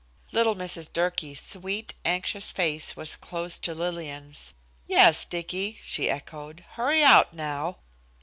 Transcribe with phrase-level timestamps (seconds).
[0.31, 0.91] Little Mrs.
[0.91, 4.55] Durkee's sweet, anxious face was close to Lillian's.
[4.87, 7.77] "Yes, Dicky," she echoed, "hurry out now."